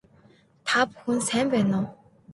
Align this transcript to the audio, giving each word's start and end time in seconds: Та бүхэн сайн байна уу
Та 0.67 0.77
бүхэн 0.89 1.19
сайн 1.27 1.47
байна 1.53 1.75
уу 1.81 1.87